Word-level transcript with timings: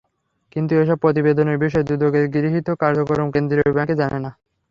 কিন্তু 0.53 0.73
এসব 0.75 0.97
প্রতিবেদনের 0.99 1.57
বিষয়ে 1.57 1.87
দুদকের 1.89 2.25
গৃহীত 2.33 2.67
কার্যক্রম 2.81 3.27
কেন্দ্রীয় 3.31 3.71
ব্যাংক 3.75 3.89
জানে 4.01 4.19
না। 4.19 4.31